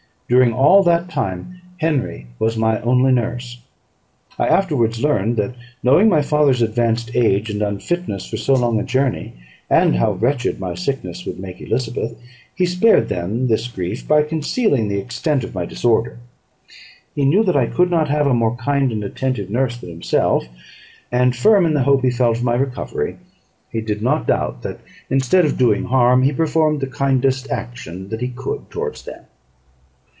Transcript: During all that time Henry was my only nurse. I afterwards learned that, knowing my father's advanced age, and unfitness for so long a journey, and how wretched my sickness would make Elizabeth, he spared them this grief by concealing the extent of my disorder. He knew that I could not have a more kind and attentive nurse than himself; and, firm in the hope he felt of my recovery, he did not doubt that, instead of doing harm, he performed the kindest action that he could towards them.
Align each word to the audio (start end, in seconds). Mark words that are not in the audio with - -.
During 0.31 0.53
all 0.53 0.81
that 0.83 1.09
time 1.09 1.59
Henry 1.79 2.27
was 2.39 2.55
my 2.55 2.79
only 2.83 3.11
nurse. 3.11 3.61
I 4.39 4.47
afterwards 4.47 5.03
learned 5.03 5.35
that, 5.35 5.55
knowing 5.83 6.07
my 6.07 6.21
father's 6.21 6.61
advanced 6.61 7.11
age, 7.13 7.49
and 7.49 7.61
unfitness 7.61 8.29
for 8.29 8.37
so 8.37 8.53
long 8.53 8.79
a 8.79 8.83
journey, 8.83 9.33
and 9.69 9.97
how 9.97 10.13
wretched 10.13 10.57
my 10.57 10.73
sickness 10.73 11.25
would 11.25 11.37
make 11.37 11.59
Elizabeth, 11.59 12.17
he 12.55 12.65
spared 12.65 13.09
them 13.09 13.49
this 13.49 13.67
grief 13.67 14.07
by 14.07 14.23
concealing 14.23 14.87
the 14.87 15.01
extent 15.01 15.43
of 15.43 15.53
my 15.53 15.65
disorder. 15.65 16.17
He 17.13 17.25
knew 17.25 17.43
that 17.43 17.57
I 17.57 17.65
could 17.67 17.91
not 17.91 18.07
have 18.07 18.25
a 18.25 18.33
more 18.33 18.55
kind 18.55 18.89
and 18.93 19.03
attentive 19.03 19.49
nurse 19.49 19.75
than 19.75 19.89
himself; 19.89 20.45
and, 21.11 21.35
firm 21.35 21.65
in 21.65 21.73
the 21.73 21.83
hope 21.83 22.03
he 22.03 22.09
felt 22.09 22.37
of 22.37 22.43
my 22.45 22.55
recovery, 22.55 23.17
he 23.69 23.81
did 23.81 24.01
not 24.01 24.27
doubt 24.27 24.61
that, 24.61 24.79
instead 25.09 25.43
of 25.43 25.57
doing 25.57 25.83
harm, 25.83 26.23
he 26.23 26.31
performed 26.31 26.79
the 26.79 26.87
kindest 26.87 27.51
action 27.51 28.07
that 28.07 28.21
he 28.21 28.29
could 28.29 28.69
towards 28.69 29.03
them. 29.03 29.25